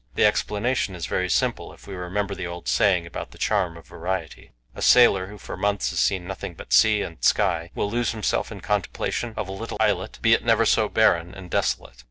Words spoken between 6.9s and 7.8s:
and sky,